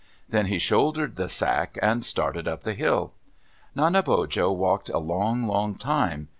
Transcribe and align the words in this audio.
Then 0.27 0.47
he 0.47 0.57
shouldered 0.57 1.15
the 1.15 1.29
sack 1.29 1.77
and 1.79 2.03
started 2.03 2.47
up 2.47 2.61
the 2.61 2.73
hill. 2.73 3.13
Nanebojo 3.75 4.51
walked 4.51 4.89
a 4.89 4.97
long, 4.97 5.45
long 5.45 5.75
time. 5.75 6.29